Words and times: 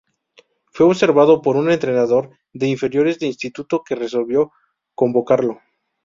Fue 0.71 0.87
observado 0.87 1.43
por 1.43 1.57
un 1.57 1.69
entrenador 1.69 2.31
de 2.53 2.65
inferiores 2.65 3.19
de 3.19 3.27
Instituto, 3.27 3.83
que 3.83 3.93
resolvió 3.93 4.51
convocarlo. 4.95 5.59